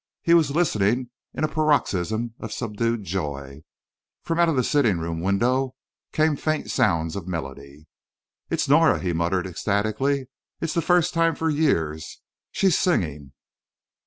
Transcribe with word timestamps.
He 0.23 0.33
was 0.33 0.49
listening 0.49 1.11
in 1.35 1.43
a 1.43 1.47
paroxysm 1.47 2.33
of 2.39 2.51
subdued 2.51 3.03
joy. 3.03 3.61
From 4.23 4.39
out 4.39 4.49
of 4.49 4.55
the 4.55 4.63
sitting 4.63 4.97
room 4.97 5.21
window 5.21 5.75
came 6.11 6.35
faint 6.35 6.71
sounds 6.71 7.15
of 7.15 7.27
melody. 7.27 7.85
"It's 8.49 8.67
Nora," 8.67 8.97
he 8.99 9.13
murmured 9.13 9.45
ecstatically. 9.45 10.27
"It's 10.59 10.73
the 10.73 10.81
first 10.81 11.13
time 11.13 11.35
for 11.35 11.51
years! 11.51 12.19
She's 12.51 12.79
singing!" 12.79 13.33